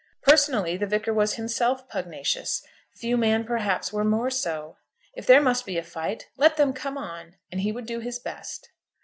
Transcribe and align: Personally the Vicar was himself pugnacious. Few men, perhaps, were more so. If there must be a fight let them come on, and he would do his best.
Personally 0.23 0.77
the 0.77 0.87
Vicar 0.87 1.13
was 1.13 1.35
himself 1.35 1.87
pugnacious. 1.87 2.65
Few 2.91 3.15
men, 3.17 3.43
perhaps, 3.43 3.93
were 3.93 4.03
more 4.03 4.31
so. 4.31 4.77
If 5.13 5.27
there 5.27 5.43
must 5.43 5.63
be 5.63 5.77
a 5.77 5.83
fight 5.83 6.27
let 6.37 6.57
them 6.57 6.73
come 6.73 6.97
on, 6.97 7.35
and 7.51 7.61
he 7.61 7.71
would 7.71 7.85
do 7.85 7.99
his 7.99 8.17
best. 8.17 8.71